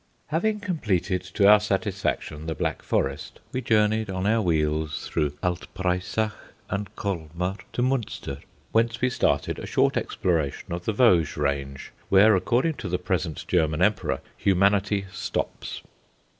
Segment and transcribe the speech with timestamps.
[0.29, 5.71] Having completed to our satisfaction the Black Forest, we journeyed on our wheels through Alt
[5.75, 6.31] Breisach
[6.71, 8.39] and Colmar to Munster;
[8.71, 13.45] whence we started a short exploration of the Vosges range, where, according to the present
[13.47, 15.83] German Emperor, humanity stops.